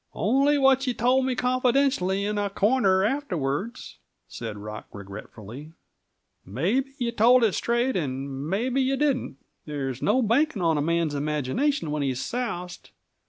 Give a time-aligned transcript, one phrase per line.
[0.15, 5.73] "Only what you told me, confidentially, in a corner afterwards," said Rock regretfully.
[6.43, 9.37] "Maybe you told it straight, and maybe you didn't;
[9.67, 12.89] there's no banking on a man's imagination when he's soused.